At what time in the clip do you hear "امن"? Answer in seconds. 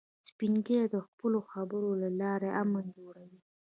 2.61-2.85